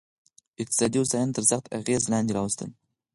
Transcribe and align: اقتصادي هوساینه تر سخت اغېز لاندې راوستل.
اقتصادي 0.61 0.97
هوساینه 1.01 1.33
تر 1.37 1.43
سخت 1.51 1.65
اغېز 1.79 2.03
لاندې 2.11 2.35
راوستل. 2.37 2.69